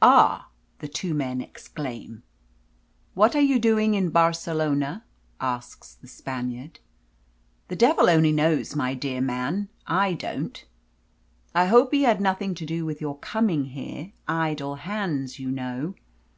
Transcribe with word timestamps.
"Ah!" 0.00 0.48
the 0.78 0.88
two 0.88 1.12
men 1.12 1.42
exclaim. 1.42 2.22
"What 3.12 3.36
are 3.36 3.40
you 3.42 3.58
doing 3.58 3.92
in 3.92 4.08
Barcelona?" 4.08 5.04
asks 5.42 5.92
the 5.94 6.08
Spaniard. 6.08 6.78
"The 7.68 7.76
devil 7.76 8.08
only 8.08 8.32
knows, 8.32 8.74
my 8.74 8.94
dear 8.94 9.20
man. 9.20 9.68
I 9.86 10.14
don't." 10.14 10.64
"I 11.54 11.66
hope 11.66 11.92
he 11.92 12.04
had 12.04 12.18
nothing 12.18 12.54
to 12.54 12.64
do 12.64 12.86
with 12.86 13.02
your 13.02 13.18
coming 13.18 13.66
here 13.66 14.12
idle 14.26 14.76
hands, 14.76 15.38
you 15.38 15.50
know." 15.50 15.92